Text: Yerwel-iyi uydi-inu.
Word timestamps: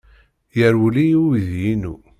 Yerwel-iyi 0.57 1.17
uydi-inu. 1.27 1.95